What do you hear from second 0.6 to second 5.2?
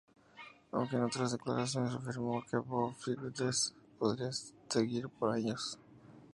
Aunque en otras declaraciones afirmó que Foo Fighters podría seguir